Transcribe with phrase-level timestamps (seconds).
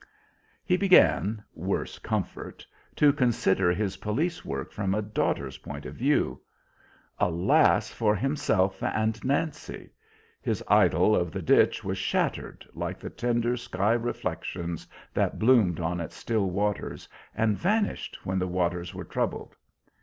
[0.65, 2.65] He began worse comfort
[2.95, 6.41] to consider his police work from a daughter's point of view.
[7.19, 9.91] Alas for himself and Nancy!
[10.41, 15.99] His idyl of the ditch was shattered like the tender sky reflections that bloomed on
[16.01, 19.55] its still waters, and vanished when the waters were troubled.